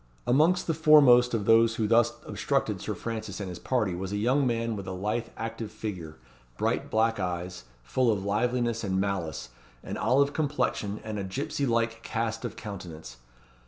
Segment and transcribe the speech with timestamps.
[0.25, 4.17] Amongst the foremost of those who thus obstructed Sir Francis and his party was a
[4.17, 6.17] young man with a lithe active figure,
[6.57, 9.49] bright black eyes, full of liveliness and malice,
[9.83, 13.17] an olive complexion, and a gipsy like cast of countenance.